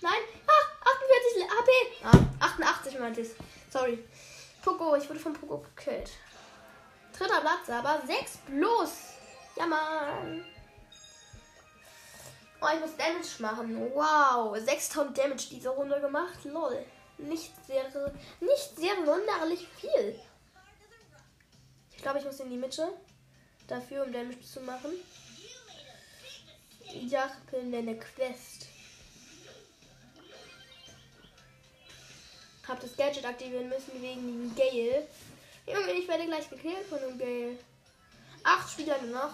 Nein. 0.00 0.12
Ah, 0.46 0.64
48 0.82 1.44
HP. 1.50 1.70
Ah, 2.04 2.46
88 2.46 2.98
meinte 2.98 3.20
ich. 3.20 3.30
Sorry. 3.70 4.04
Poco, 4.62 4.96
ich 4.96 5.08
wurde 5.08 5.20
von 5.20 5.32
Poco 5.32 5.58
gekillt. 5.58 6.10
Dritter 7.16 7.40
Platz, 7.40 7.68
aber 7.68 8.02
6 8.06 8.38
bloß. 8.48 8.90
Ja, 9.56 9.66
Mann. 9.66 10.44
Oh, 12.62 12.66
ich 12.74 12.80
muss 12.80 12.96
Damage 12.96 13.40
machen. 13.40 13.90
Wow, 13.94 14.56
6000 14.58 15.16
Damage 15.16 15.48
diese 15.50 15.70
Runde 15.70 16.00
gemacht. 16.00 16.44
Lol. 16.44 16.84
Nicht 17.16 17.52
sehr, 17.66 17.84
nicht 18.40 18.76
sehr 18.76 18.96
wunderlich 19.06 19.66
viel. 19.78 20.18
Ich 21.94 22.02
glaube, 22.02 22.18
ich 22.18 22.24
muss 22.24 22.40
in 22.40 22.50
die 22.50 22.56
Mitte. 22.56 22.92
Dafür, 23.66 24.04
um 24.04 24.12
Damage 24.12 24.40
zu 24.40 24.60
machen. 24.60 24.90
Ja, 26.92 27.30
bin 27.50 27.74
eine 27.74 27.98
Quest. 27.98 28.66
Hab 32.66 32.80
das 32.80 32.96
Gadget 32.96 33.24
aktivieren 33.24 33.68
müssen 33.68 34.00
wegen 34.00 34.26
dem 34.26 34.54
Gale. 34.54 35.06
Junge, 35.66 35.92
ich 35.92 36.08
werde 36.08 36.26
gleich 36.26 36.48
gekillt 36.48 36.86
von 36.88 36.98
dem 37.00 37.18
Gale. 37.18 37.58
Acht 38.42 38.70
Spieler 38.70 39.00
nur 39.02 39.16
noch. 39.16 39.32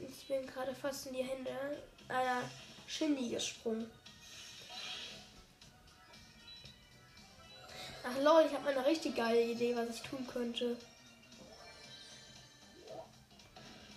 Ich 0.00 0.26
bin 0.28 0.46
gerade 0.46 0.74
fast 0.74 1.06
in 1.06 1.14
die 1.14 1.22
Hände 1.22 1.50
einer 2.12 2.42
Shindy 2.86 3.30
gesprungen. 3.30 3.90
Ach 8.04 8.18
lol, 8.22 8.44
ich 8.46 8.54
habe 8.54 8.68
eine 8.68 8.84
richtig 8.84 9.16
geile 9.16 9.42
Idee, 9.42 9.76
was 9.76 9.96
ich 9.96 10.02
tun 10.02 10.26
könnte. 10.26 10.76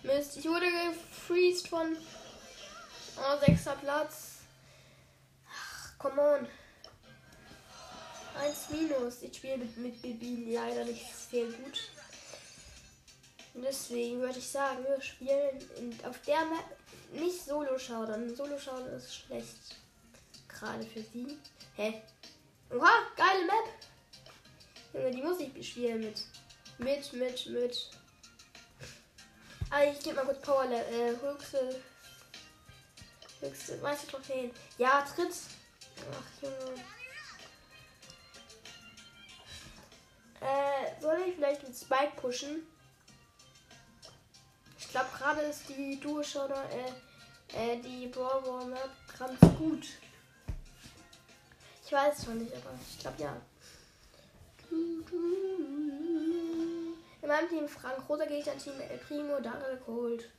Mist, 0.02 0.36
ich 0.36 0.44
wurde 0.46 0.66
gefreezed 0.70 1.68
von 1.68 1.96
oh, 3.16 3.44
sechster 3.44 3.74
Platz. 3.76 4.38
Ach, 5.50 5.98
come 5.98 6.20
on. 6.20 6.48
1 8.40 8.70
minus. 8.70 9.22
Ich 9.22 9.36
spiele 9.36 9.58
mit, 9.58 9.76
mit 9.76 10.02
Bibi 10.02 10.54
leider 10.54 10.84
nicht 10.84 11.14
sehr 11.14 11.46
gut. 11.46 11.90
Deswegen 13.54 14.20
würde 14.20 14.38
ich 14.38 14.48
sagen, 14.48 14.84
wir 14.84 15.00
spielen 15.00 15.58
in, 15.78 16.04
auf 16.04 16.20
der 16.22 16.44
Map 16.44 16.75
nicht 17.12 17.44
Solo 17.44 17.78
schauen. 17.78 18.34
Solo 18.34 18.58
schauen 18.58 18.86
ist 18.86 19.14
schlecht. 19.14 19.76
Gerade 20.48 20.84
für 20.84 21.02
sie. 21.02 21.38
Hä? 21.76 22.02
Oha, 22.70 22.90
geile 23.16 23.46
Map. 23.46 23.68
Junge, 24.92 25.10
die 25.10 25.22
muss 25.22 25.40
ich 25.40 25.68
spielen 25.68 26.00
mit. 26.00 26.22
Mit, 26.78 27.12
mit, 27.12 27.46
mit. 27.46 27.90
Ah, 29.70 29.84
ich 29.84 30.00
gebe 30.00 30.16
mal 30.16 30.24
kurz 30.24 30.40
Power 30.40 30.64
äh, 30.70 31.16
höchste. 31.20 31.82
Höchste 33.40 33.76
meiste 33.78 34.06
Trophäen. 34.06 34.50
Ja, 34.78 35.02
Tritt. 35.02 35.34
Ach, 36.12 36.42
Junge. 36.42 36.82
Äh, 40.40 41.00
soll 41.00 41.18
ich 41.26 41.34
vielleicht 41.34 41.62
mit 41.62 41.76
Spike 41.76 42.12
pushen? 42.16 42.66
Ich 44.96 45.02
glaube, 45.02 45.18
gerade 45.18 45.42
ist 45.42 45.68
die 45.68 46.00
Duo 46.00 46.20
oder 46.20 46.64
äh, 46.70 47.74
äh, 47.74 47.78
die 47.82 48.06
Brawl 48.06 48.64
Map 48.64 48.88
ganz 49.18 49.38
gut. 49.58 49.86
Ich 51.84 51.92
weiß 51.92 52.28
noch 52.28 52.34
nicht, 52.36 52.50
aber 52.54 52.70
ich 52.80 52.98
glaube 52.98 53.22
ja. 53.22 53.36
In 57.20 57.28
meinem 57.28 57.48
Team 57.50 57.68
Frank, 57.68 58.08
roter 58.08 58.26
Gegner 58.26 58.56
Team 58.56 58.80
El 58.80 58.96
Primo, 58.96 59.38
Daryl 59.38 59.76
Cold. 59.84 60.30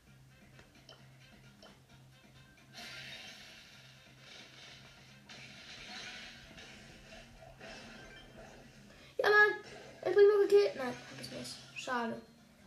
Ja, 9.20 9.30
Mann! 9.30 9.54
El 10.02 10.14
Primo 10.14 10.42
gekillt? 10.42 10.76
Nein, 10.78 10.88
hab 10.88 11.22
ich 11.22 11.30
nicht. 11.30 11.56
Schade. 11.76 12.20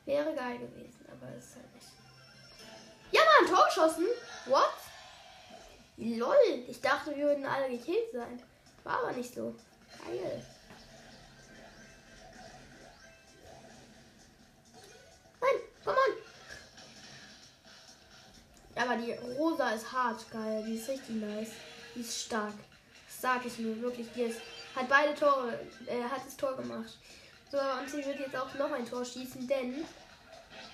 Wäre 0.06 0.34
geil 0.34 0.58
gewesen, 0.58 1.06
aber 1.08 1.36
ist 1.36 1.54
halt 1.54 1.72
nicht 1.74 1.79
ein 3.40 3.46
Tor 3.46 3.64
geschossen? 3.66 4.06
What? 4.46 4.72
Lol, 5.96 6.64
ich 6.66 6.80
dachte, 6.80 7.14
wir 7.14 7.26
würden 7.26 7.44
alle 7.44 7.68
gekillt 7.68 8.10
sein. 8.12 8.42
War 8.84 9.00
aber 9.00 9.12
nicht 9.12 9.34
so. 9.34 9.54
Geil. 10.04 10.42
Nein, 15.40 15.60
komm 15.84 15.94
on. 15.94 16.16
Aber 18.82 18.96
die 18.96 19.12
Rosa 19.12 19.70
ist 19.70 19.92
hart, 19.92 20.30
geil. 20.30 20.64
Die 20.66 20.76
ist 20.76 20.88
richtig 20.88 21.16
nice. 21.16 21.50
Die 21.94 22.00
ist 22.00 22.22
stark. 22.22 22.54
Das 23.06 23.20
sag 23.20 23.44
ich 23.44 23.58
nur, 23.58 23.78
wirklich. 23.82 24.06
Die 24.14 24.22
ist, 24.22 24.40
hat 24.74 24.88
beide 24.88 25.14
Tore, 25.14 25.58
äh, 25.86 26.02
hat 26.02 26.24
das 26.24 26.36
Tor 26.36 26.56
gemacht. 26.56 26.96
So, 27.50 27.58
und 27.58 27.90
sie 27.90 28.06
wird 28.06 28.20
jetzt 28.20 28.36
auch 28.36 28.54
noch 28.54 28.72
ein 28.72 28.88
Tor 28.88 29.04
schießen, 29.04 29.46
denn 29.46 29.84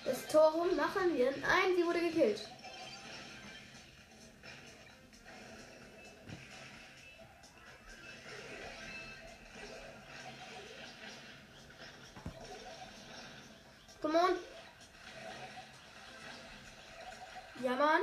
das 0.07 0.25
Tor 0.27 0.65
machen 0.75 1.15
wir. 1.15 1.31
Nein, 1.31 1.75
sie 1.75 1.85
wurde 1.85 1.99
gekillt. 1.99 2.47
Come 14.01 14.17
on. 14.17 14.35
Ja, 17.61 17.75
Mann. 17.75 18.01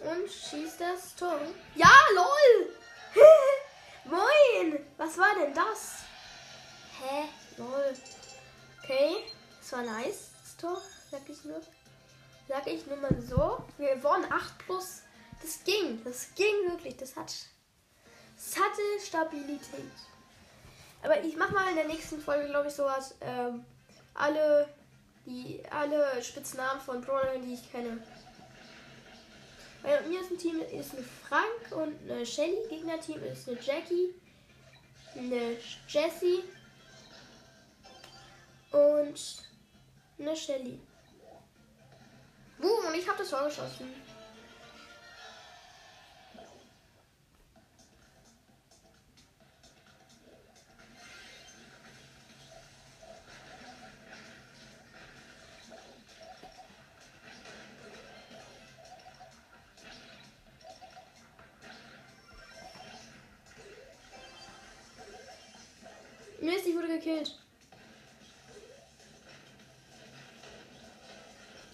Und 0.00 0.30
schießt 0.30 0.80
das 0.80 1.14
Tor. 1.16 1.40
Ja, 1.74 1.90
lol. 2.14 2.74
Moin. 4.04 4.86
Was 4.96 5.16
war 5.16 5.34
denn 5.36 5.54
das? 5.54 6.00
Hä? 7.00 7.28
Lol. 7.56 7.94
Okay. 8.82 9.24
Das 9.60 9.72
war 9.72 9.82
nice, 9.82 10.27
Sag 12.58 12.72
ich 12.72 12.86
nur 12.86 12.96
mal 12.96 13.22
so. 13.22 13.62
Wir 13.76 14.02
waren 14.02 14.24
8 14.24 14.58
plus. 14.58 15.02
Das 15.40 15.62
ging. 15.62 16.02
Das 16.02 16.34
ging 16.34 16.68
wirklich. 16.68 16.96
Das 16.96 17.14
hat. 17.14 17.32
Das 18.34 18.56
hatte 18.56 18.82
Stabilität. 19.04 19.92
Aber 21.02 21.22
ich 21.22 21.36
mach 21.36 21.52
mal 21.52 21.68
in 21.70 21.76
der 21.76 21.86
nächsten 21.86 22.20
Folge, 22.20 22.48
glaube 22.48 22.68
ich, 22.68 22.74
sowas. 22.74 23.14
Ähm, 23.20 23.64
alle 24.14 24.68
die 25.24 25.62
alle 25.70 26.20
Spitznamen 26.22 26.80
von 26.80 27.00
Brawlern, 27.00 27.42
die 27.42 27.54
ich 27.54 27.70
kenne. 27.70 28.02
Bei 29.82 30.00
mir 30.08 30.20
ist 30.20 30.32
ein 30.32 30.38
Team 30.38 30.60
ist 30.60 30.94
eine 30.94 31.04
Frank 31.04 31.70
und 31.70 32.10
eine 32.10 32.26
Shelly. 32.26 32.66
Gegnerteam 32.68 33.22
ist 33.22 33.48
eine 33.48 33.60
Jackie, 33.60 34.14
eine 35.14 35.56
Jessie 35.88 36.42
und 38.72 39.44
eine 40.18 40.36
Shelly. 40.36 40.80
Boom, 42.58 42.86
und 42.88 42.94
ich 42.94 43.08
habe 43.08 43.18
das 43.18 43.30
Tor 43.30 43.44
geschossen. 43.44 43.88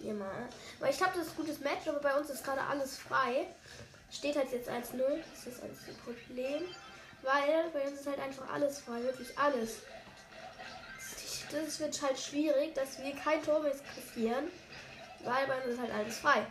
Ja, 0.05 0.13
mal. 0.13 0.47
Weil 0.79 0.91
ich 0.91 0.97
glaube, 0.97 1.13
das 1.15 1.25
ist 1.25 1.33
ein 1.33 1.37
gutes 1.37 1.59
Match, 1.61 1.87
aber 1.87 1.99
bei 1.99 2.15
uns 2.15 2.29
ist 2.29 2.43
gerade 2.43 2.61
alles 2.61 2.95
frei. 2.95 3.47
Steht 4.11 4.35
halt 4.35 4.51
jetzt 4.51 4.69
1-0. 4.69 5.01
Das 5.33 5.47
ist 5.47 5.63
ein 5.63 5.97
Problem. 6.03 6.61
Weil 7.23 7.69
bei 7.73 7.87
uns 7.87 8.01
ist 8.01 8.07
halt 8.07 8.19
einfach 8.19 8.47
alles 8.53 8.81
frei. 8.81 9.01
Wirklich 9.01 9.35
alles. 9.37 9.77
Das 11.51 11.79
wird 11.79 12.01
halt 12.03 12.19
schwierig, 12.19 12.75
dass 12.75 13.01
wir 13.01 13.15
kein 13.15 13.41
Tor 13.41 13.61
mehr 13.61 13.71
kassieren. 13.71 14.51
Weil 15.23 15.47
bei 15.47 15.57
uns 15.61 15.73
ist 15.73 15.81
halt 15.81 15.91
alles 15.91 16.19
frei. 16.19 16.45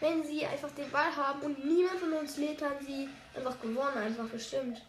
Wenn 0.00 0.22
sie 0.22 0.44
einfach 0.44 0.70
den 0.72 0.90
Ball 0.90 1.16
haben 1.16 1.40
und 1.40 1.64
niemand 1.64 2.00
von 2.00 2.12
uns 2.12 2.36
lebt, 2.36 2.60
haben 2.60 2.84
sie 2.84 3.08
einfach 3.34 3.58
gewonnen. 3.62 3.96
Einfach 3.96 4.28
bestimmt. 4.28 4.82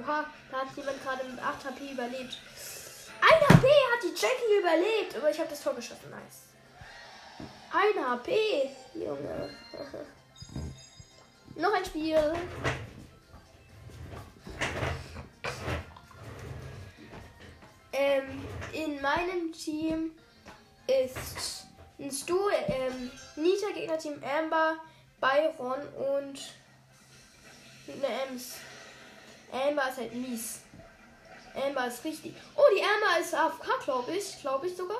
Oha, 0.00 0.24
da 0.50 0.58
hat 0.58 0.76
jemand 0.76 1.02
gerade 1.02 1.24
mit 1.24 1.38
8 1.38 1.64
HP 1.64 1.92
überlebt. 1.92 2.38
1 3.20 3.48
HP 3.48 3.66
hat 3.66 4.02
die 4.02 4.14
Jackie 4.14 4.58
überlebt, 4.58 5.16
aber 5.16 5.30
ich 5.30 5.38
habe 5.38 5.50
das 5.50 5.62
Tor 5.62 5.74
geschossen. 5.74 6.10
Nice. 6.10 6.50
1 7.72 8.06
HP, 8.08 8.70
Junge. 8.94 9.50
Noch 11.56 11.74
ein 11.74 11.84
Spiel. 11.84 12.32
Ähm, 17.92 18.44
in 18.72 19.02
meinem 19.02 19.52
Team 19.52 20.12
ist 20.86 21.66
ein 21.98 22.10
Stu, 22.10 22.38
ähm, 22.48 23.10
Nita 23.36 23.66
Gegnerteam 23.74 24.22
Amber, 24.24 24.76
Byron 25.20 25.86
und 25.96 26.40
eine 27.88 28.22
Ems. 28.28 28.54
Amber 29.52 29.88
ist 29.88 29.98
halt 29.98 30.14
mies. 30.14 30.60
Amber 31.54 31.86
ist 31.86 32.04
richtig. 32.04 32.34
Oh, 32.54 32.62
die 32.74 32.82
Amber 32.82 33.20
ist 33.20 33.34
AFK, 33.34 33.84
glaube 33.84 34.12
ich. 34.12 34.40
Glaube 34.40 34.66
ich 34.68 34.76
sogar. 34.76 34.98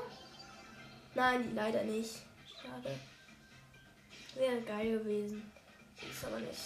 Nein, 1.15 1.55
leider 1.55 1.83
nicht. 1.85 2.17
Schade. 2.61 2.99
Wäre 4.35 4.61
geil 4.63 4.99
gewesen. 4.99 5.53
Ist 5.97 6.25
aber 6.25 6.39
nicht. 6.41 6.59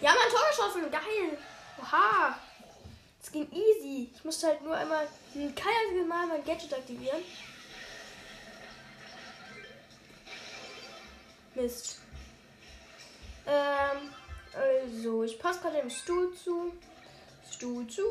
Ja, 0.00 0.14
mein 0.14 0.30
Tor 0.30 0.40
geschossen. 0.50 0.90
Geil. 0.90 1.38
Oha. 1.80 2.38
Es 3.22 3.32
ging 3.32 3.50
easy. 3.50 4.10
Ich 4.14 4.24
musste 4.24 4.48
halt 4.48 4.62
nur 4.62 4.76
einmal 4.76 5.06
kein 5.34 5.72
einziges 5.86 6.06
Mal 6.06 6.26
mein 6.26 6.44
Gadget 6.44 6.74
aktivieren. 6.74 7.22
Mist. 11.54 12.00
Ähm, 13.46 14.10
also, 14.52 15.24
ich 15.24 15.38
passe 15.38 15.60
gerade 15.60 15.78
dem 15.78 15.90
Stuhl 15.90 16.34
zu. 16.34 16.72
Stuhl 17.50 17.86
zu. 17.86 18.02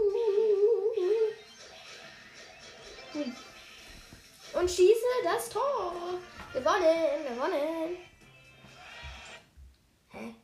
Hm. 3.14 3.36
Und 4.54 4.70
schieße 4.70 5.06
das 5.24 5.50
Tor. 5.50 5.94
Gewonnen, 6.54 7.26
gewonnen. 7.28 7.98
Hä? 10.10 10.36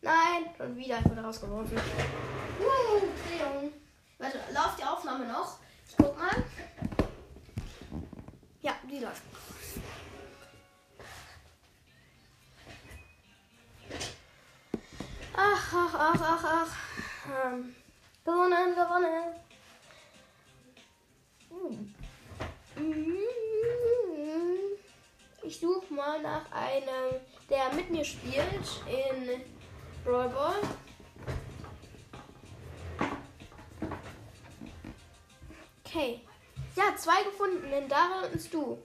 Nein, 0.00 0.54
schon 0.56 0.76
wieder. 0.76 0.98
Ich 0.98 1.10
wurde 1.10 1.22
rausgeworfen. 1.22 1.76
Uh, 1.76 3.70
Warte, 4.18 4.38
läuft 4.52 4.78
die 4.78 4.84
Aufnahme 4.84 5.26
noch? 5.26 5.58
Ich 5.88 5.96
guck 5.96 6.16
mal. 6.16 6.44
Ja, 8.62 8.74
die 8.88 9.00
läuft. 9.00 9.22
Ach, 15.76 15.92
ach, 15.92 16.20
ach, 16.20 16.44
ach. 16.44 17.46
Ähm, 17.46 17.74
gewonnen, 18.24 18.76
gewonnen. 18.76 19.34
Ich 25.42 25.58
suche 25.58 25.92
mal 25.92 26.22
nach 26.22 26.50
einem, 26.52 27.20
der 27.50 27.72
mit 27.74 27.90
mir 27.90 28.04
spielt 28.04 28.82
in 28.86 29.42
Brawl 30.04 30.28
Ball. 30.28 30.62
Okay. 35.84 36.20
Ja, 36.76 36.94
zwei 36.96 37.24
gefunden, 37.24 37.68
denn 37.68 37.88
Daryl 37.88 38.30
und 38.32 38.54
du. 38.54 38.78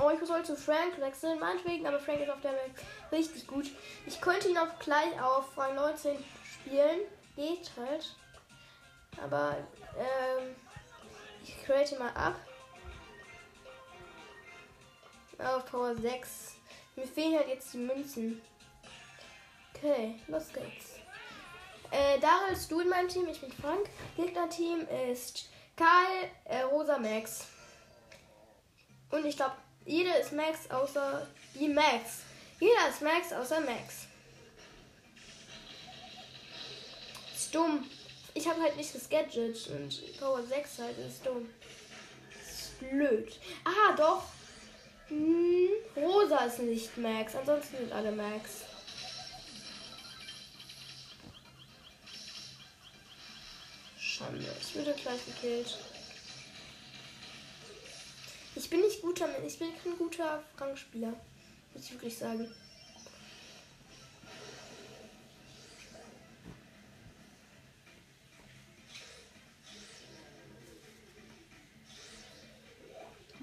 Oh, 0.00 0.10
ich 0.10 0.26
soll 0.26 0.44
zu 0.44 0.56
Frank 0.56 0.98
wechseln, 1.00 1.40
meinetwegen, 1.40 1.86
aber 1.86 1.98
Frank 1.98 2.20
ist 2.20 2.30
auf 2.30 2.40
der 2.40 2.52
Welt 2.52 2.72
richtig 3.10 3.46
gut. 3.46 3.66
Ich 4.06 4.20
könnte 4.20 4.48
ihn 4.48 4.58
auch 4.58 4.78
gleich 4.78 5.20
auf 5.20 5.56
Rang 5.56 5.74
19 5.74 6.16
spielen. 6.44 7.00
Geht 7.34 7.70
halt. 7.76 8.16
Aber 9.22 9.56
ähm, 9.96 10.54
ich 11.42 11.64
create 11.64 11.98
mal 11.98 12.10
ab. 12.10 12.36
Auf 15.38 15.66
Power 15.66 15.94
6. 15.96 16.56
Mir 16.96 17.06
fehlen 17.06 17.36
halt 17.36 17.48
jetzt 17.48 17.72
die 17.74 17.78
Münzen. 17.78 18.40
Okay, 19.74 20.18
los 20.26 20.48
geht's. 20.52 20.98
Äh, 21.90 22.18
Daryl 22.20 22.52
ist 22.52 22.70
du 22.70 22.80
in 22.80 22.88
meinem 22.88 23.08
Team, 23.08 23.28
ich 23.28 23.40
bin 23.40 23.52
Frank. 23.52 23.88
Gegner-Team 24.16 24.86
ist 25.10 25.48
Karl, 25.76 26.28
äh, 26.44 26.62
Rosa 26.62 26.98
Max. 26.98 27.46
Und 29.10 29.24
ich 29.24 29.36
glaube, 29.36 29.56
jeder 29.84 30.18
ist 30.20 30.32
Max 30.32 30.70
außer 30.70 31.26
die 31.54 31.68
Max. 31.68 32.22
Jeder 32.60 32.88
ist 32.90 33.02
Max 33.02 33.32
außer 33.32 33.60
Max. 33.60 34.06
Ist 37.34 37.54
dumm. 37.54 37.84
Ich 38.34 38.46
habe 38.46 38.60
halt 38.60 38.76
nicht 38.76 38.94
das 38.94 39.08
Gadget 39.08 39.66
und 39.68 40.18
Power 40.18 40.42
6 40.42 40.78
halt 40.78 40.98
ist 40.98 41.24
dumm. 41.24 41.48
Ist 42.40 42.78
blöd. 42.78 43.40
Ah, 43.64 43.96
doch. 43.96 44.24
Hm, 45.08 45.70
Rosa 45.96 46.44
ist 46.44 46.58
nicht 46.58 46.96
Max. 46.98 47.34
Ansonsten 47.34 47.78
sind 47.78 47.92
alle 47.92 48.12
Max. 48.12 48.50
Schande. 53.98 54.44
Ich 54.60 54.76
wurde 54.76 54.92
gleich 54.92 55.24
gekillt. 55.24 55.78
Ich 58.58 58.68
bin 58.68 58.80
nicht 58.80 59.00
guter, 59.00 59.28
ich 59.46 59.56
bin 59.56 59.68
kein 59.80 59.96
guter 59.96 60.42
Rangspieler. 60.56 61.12
Muss 61.72 61.84
ich 61.84 61.92
wirklich 61.92 62.18
sagen. 62.18 62.52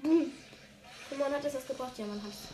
Boom. 0.02 0.32
Und 1.10 1.18
man 1.18 1.32
hat 1.32 1.44
es 1.46 1.54
das 1.54 1.66
gebracht? 1.66 1.96
Ja, 1.96 2.04
man 2.04 2.22
hat 2.22 2.30
es. 2.30 2.48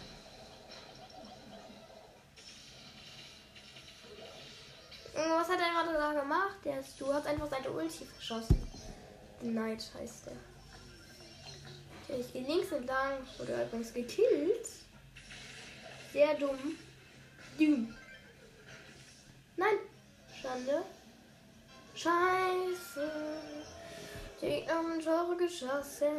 Was 5.17 5.49
hat 5.49 5.59
er 5.59 5.73
gerade 5.73 5.93
da 5.95 6.21
gemacht? 6.21 6.59
Der 6.65 6.85
du 6.97 7.13
hast 7.13 7.27
einfach 7.27 7.51
seine 7.51 7.73
Ulti 7.73 8.05
verschossen. 8.05 8.57
The 9.41 9.49
Knight 9.49 9.91
heißt 9.99 10.27
der. 10.27 10.52
Ich 12.19 12.33
gehe 12.33 12.43
links 12.43 12.73
entlang. 12.73 13.19
Oder 13.39 13.65
übrigens 13.65 13.93
gekillt. 13.93 14.67
Sehr 16.13 16.35
dumm. 16.35 16.77
Dumm. 17.59 17.95
Nein. 19.57 19.79
Schande. 20.41 20.83
Scheiße. 21.95 23.11
Die 24.41 24.69
haben 24.69 25.01
Tore 25.01 25.37
geschossen. 25.37 26.13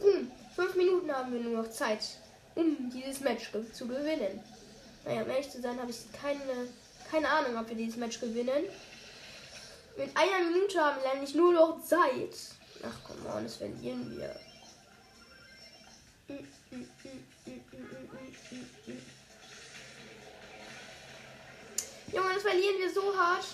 Hm, 0.00 0.30
fünf 0.54 0.74
Minuten 0.74 1.10
haben 1.10 1.32
wir 1.32 1.40
nur 1.40 1.62
noch 1.62 1.70
Zeit, 1.70 2.18
um 2.54 2.90
dieses 2.90 3.20
Match 3.20 3.50
zu 3.72 3.86
gewinnen. 3.86 4.40
Naja, 5.04 5.22
um 5.22 5.30
ehrlich 5.30 5.50
zu 5.50 5.60
sein, 5.60 5.80
habe 5.80 5.90
ich 5.90 6.12
keine, 6.12 6.68
keine 7.10 7.28
Ahnung, 7.28 7.56
ob 7.56 7.68
wir 7.68 7.76
dieses 7.76 7.96
Match 7.96 8.20
gewinnen. 8.20 8.64
Mit 10.02 10.16
einer 10.16 10.50
Minute 10.50 10.80
haben 10.80 11.00
wir 11.00 11.12
nämlich 11.12 11.32
nur 11.36 11.52
noch 11.52 11.80
Zeit. 11.84 12.34
Ach 12.82 12.98
komm 13.06 13.24
on, 13.26 13.44
das 13.44 13.54
verlieren 13.54 14.18
wir. 14.18 14.34
Junge, 22.12 22.34
das 22.34 22.42
verlieren 22.42 22.78
wir 22.80 22.92
so 22.92 23.16
hart. 23.16 23.44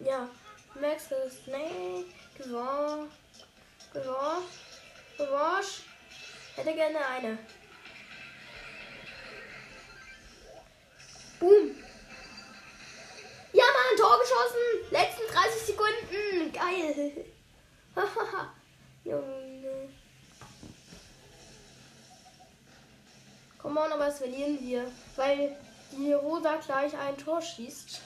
Ja, 0.00 0.28
Max 0.80 1.04
ist 1.12 1.46
nee, 1.46 2.06
gewonnen. 2.36 3.08
Gewonnen. 3.92 4.42
Gewonnen. 5.16 5.64
Hätte 6.56 6.74
gerne 6.74 7.06
eine. 7.06 7.38
Boom. 11.42 11.74
Ja, 13.52 13.64
Mann, 13.64 13.96
Tor 13.98 14.16
geschossen. 14.20 14.92
Letzten 14.92 15.26
30 15.26 15.62
Sekunden. 15.62 16.52
Geil. 16.52 17.24
Junge. 19.04 19.88
Komm 23.58 23.76
on, 23.76 23.90
aber 23.90 24.06
das 24.06 24.18
verlieren 24.18 24.56
wir. 24.60 24.88
Weil 25.16 25.56
die 25.90 26.12
Rosa 26.12 26.58
gleich 26.64 26.96
ein 26.96 27.18
Tor 27.18 27.42
schießt. 27.42 28.00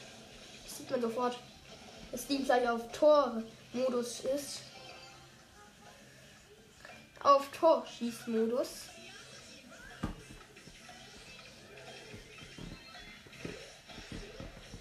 Das 0.65 0.79
sieht 0.79 0.91
man 0.91 1.03
sofort. 1.03 1.39
Dass 2.13 2.27
die 2.27 2.43
gleich 2.43 2.67
auf 2.67 2.91
Tor-Modus 2.93 4.21
ist. 4.21 4.63
Auf 7.23 7.51
Tor-Schießmodus. 7.51 8.96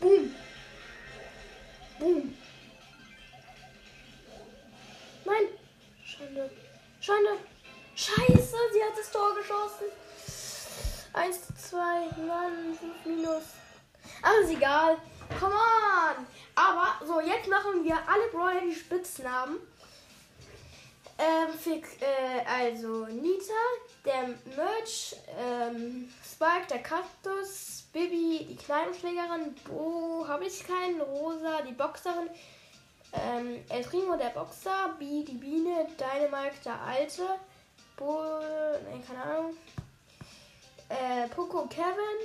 Boom. 0.05 0.35
Boom. 1.97 2.37
Nein. 5.25 5.47
Schande. 6.05 6.51
Schande. 7.01 7.29
Scheiße, 7.95 8.57
sie 8.71 8.83
hat 8.83 8.95
das 8.95 9.11
Tor 9.11 9.33
geschossen. 9.33 9.87
1 11.11 11.47
zu 11.47 11.55
2, 11.55 11.77
Mann, 12.27 12.77
5 12.79 13.05
minus. 13.05 13.43
Ist 14.43 14.51
egal. 14.51 14.97
Come 15.39 15.55
on. 15.55 16.27
Aber 16.53 17.03
so, 17.03 17.19
jetzt 17.21 17.49
machen 17.49 17.83
wir 17.83 17.97
alle 18.07 18.27
Brawler 18.31 18.61
die 18.61 18.75
Spitznamen. 18.75 19.57
Ähm, 21.17 21.57
für, 21.57 21.77
äh, 22.05 22.45
also 22.45 23.07
Nita, 23.07 23.53
der 24.05 24.35
Merch, 24.55 25.15
ähm, 25.39 26.13
Spike, 26.35 26.67
der 26.69 26.83
Kaktus, 26.83 27.85
Bibi, 27.93 28.45
die 28.49 28.57
Kneipenschlägerin, 28.57 29.55
Bo, 29.63 30.25
habe 30.27 30.45
ich 30.45 30.67
keinen, 30.67 30.99
Rosa, 30.99 31.61
die 31.61 31.71
Boxerin, 31.71 32.29
ähm, 33.13 33.63
El 33.69 33.83
Primo, 33.83 34.17
der 34.17 34.31
Boxer, 34.31 34.95
Bi, 34.99 35.23
die 35.23 35.35
Biene, 35.35 35.87
Dynamite, 35.97 36.61
der 36.65 36.81
Alte, 36.81 37.39
Bo, 37.95 38.21
ne, 38.21 39.01
keine 39.07 39.23
Ahnung, 39.23 39.57
äh, 40.89 41.29
Poco, 41.29 41.67
Kevin, 41.67 42.19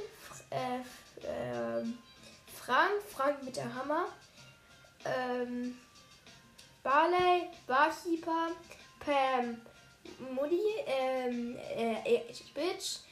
äh, 0.51 0.81
äh, 1.25 1.85
Frank, 2.53 3.03
Frank 3.09 3.44
mit 3.44 3.57
der 3.57 3.73
Hammer, 3.73 4.07
ähm, 5.05 5.79
Barley, 6.83 7.49
Barkeeper, 7.68 8.49
Pam, 8.99 9.61
Moody, 10.35 10.61
ähm, 10.85 11.57
äh, 11.77 12.23
Bitch, 12.55 13.05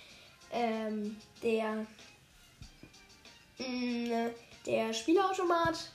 ähm, 0.53 1.17
der 1.43 1.87
Mm, 3.59 4.31
der 4.67 4.93
Spielautomat, 4.95 5.91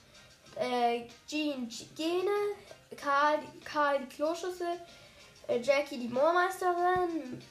äh, 0.57 1.03
Jean 1.27 1.69
Gene, 1.95 2.55
Karl, 2.97 3.39
Karl 3.63 3.99
die 3.99 4.15
Kloschüssel, 4.15 4.79
äh, 5.47 5.59
Jackie 5.61 5.97
die 5.97 6.09
Moormeisterin, 6.09 7.41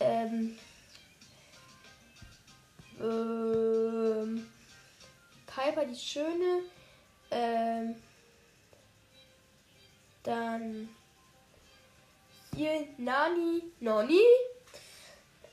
ähm, 0.00 0.58
ähm, 3.00 4.46
Piper 5.46 5.86
die 5.86 5.96
Schöne, 5.96 6.62
ähm, 7.30 7.94
dann 10.24 10.88
hier 12.56 12.88
Nani, 12.98 13.62
Noni, 13.78 14.20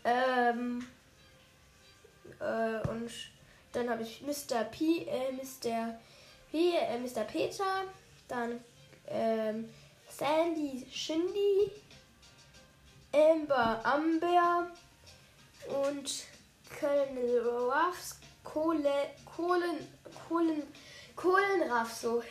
ähm, 0.03 0.87
äh, 2.39 2.87
und 2.87 3.11
dann 3.73 3.89
habe 3.89 4.03
ich 4.03 4.21
Mr. 4.21 4.63
P, 4.65 5.05
äh, 5.05 5.31
Mr. 5.31 5.99
P, 6.51 6.75
äh, 6.75 6.99
Mr. 6.99 7.23
Peter. 7.23 7.83
Dann 8.27 8.63
ähm, 9.07 9.69
Sandy 10.09 10.85
Shindy. 10.91 11.71
Amber 13.13 13.85
Amber. 13.85 14.71
Und 15.67 16.25
Colonel 16.79 17.39
Ruffs. 17.39 18.21
Kohle, 18.43 19.11
Kohlen, 19.25 19.87
Kohlen, 20.27 20.63
Kohlenraff, 21.15 21.93
so. 21.93 22.23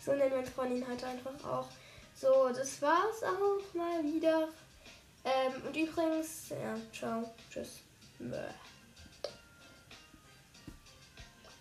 So 0.00 0.12
nennt 0.12 0.34
man 0.34 0.44
von 0.44 0.74
ihn 0.74 0.86
halt 0.86 1.02
einfach 1.02 1.32
auch. 1.44 1.68
So, 2.14 2.48
das 2.48 2.80
war's 2.80 3.22
auch 3.22 3.74
mal 3.74 4.02
wieder. 4.04 4.48
Ähm, 5.24 5.62
und 5.66 5.76
übrigens, 5.76 6.50
ja, 6.50 6.76
ciao, 6.92 7.30
tschüss. 7.50 7.80
Bäh. 8.18 8.36